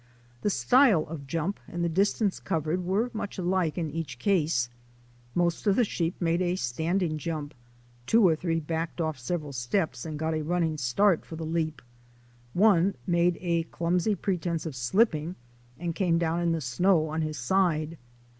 The 0.41 0.49
style 0.49 1.03
of 1.05 1.27
jump 1.27 1.59
and 1.67 1.83
the 1.85 1.87
distance 1.87 2.39
covered 2.39 2.83
were 2.83 3.11
much 3.13 3.37
alike 3.37 3.77
in 3.77 3.91
each 3.91 4.17
case. 4.17 4.67
Most 5.35 5.67
of 5.67 5.75
the 5.75 5.83
sheep 5.85 6.19
made 6.19 6.41
a 6.41 6.55
standing 6.55 7.19
jump; 7.19 7.53
two 8.07 8.27
or 8.27 8.35
three 8.35 8.59
backed 8.59 8.99
off 8.99 9.19
several 9.19 9.53
steps 9.53 10.03
and 10.03 10.17
got 10.17 10.33
a 10.33 10.41
running 10.41 10.79
start 10.79 11.23
for 11.23 11.35
the 11.35 11.45
leap. 11.45 11.83
One 12.53 12.95
made 13.05 13.37
a 13.41 13.61
clumsy 13.65 14.15
pretence 14.15 14.65
of 14.65 14.75
slipping 14.75 15.35
and 15.77 15.93
came 15.93 16.17
down 16.17 16.39
in 16.39 16.51
the 16.51 16.61
snow 16.61 17.05
on 17.09 17.21
his 17.21 17.37
side. 17.37 17.99